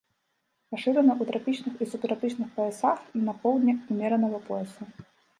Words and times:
Пашыраны 0.75 1.11
ў 1.15 1.25
трапічных 1.31 1.75
і 1.85 1.87
субтрапічных 1.91 2.49
паясах, 2.55 3.03
на 3.27 3.35
поўдні 3.43 3.75
ўмеранага 3.91 4.39
пояса. 4.49 4.89